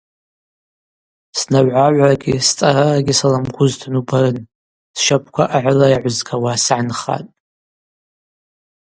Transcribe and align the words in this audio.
Снагӏвгӏагӏврагьи 1.39 2.43
сцӏарарагьи 2.47 3.13
салымгузтын 3.19 3.93
убарын– 3.99 4.37
сщапӏква 4.97 5.43
агӏыла 5.55 5.87
йагӏвызгауа 5.93 6.53
сгӏанхатӏ. 6.63 7.29